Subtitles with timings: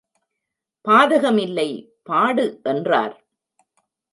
[0.87, 1.67] பாதகமில்லை,
[2.03, 3.15] பாடு என்றார்.